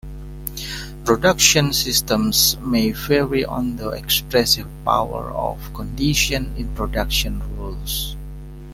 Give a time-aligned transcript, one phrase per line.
[1.05, 8.15] Production systems may vary on the expressive power of conditions in production rules.